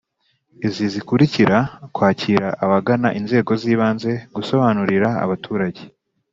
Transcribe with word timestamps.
Izi 0.67 0.85
Zikurikira 0.93 1.57
Kwakira 1.95 2.47
Abagana 2.65 3.07
Inzego 3.19 3.51
Z 3.61 3.63
Ibanze 3.73 4.11
Gusobanurira 4.35 5.09
Abaturage 5.23 5.81